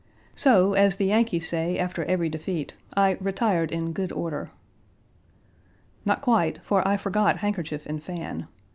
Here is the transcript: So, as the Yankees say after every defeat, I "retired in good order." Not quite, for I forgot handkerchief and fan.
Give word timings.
So, 0.33 0.73
as 0.73 0.95
the 0.95 1.05
Yankees 1.05 1.47
say 1.47 1.77
after 1.77 2.03
every 2.05 2.27
defeat, 2.27 2.73
I 2.97 3.19
"retired 3.21 3.71
in 3.71 3.93
good 3.93 4.11
order." 4.11 4.49
Not 6.05 6.21
quite, 6.23 6.57
for 6.63 6.81
I 6.87 6.97
forgot 6.97 7.37
handkerchief 7.37 7.85
and 7.85 8.01
fan. 8.01 8.47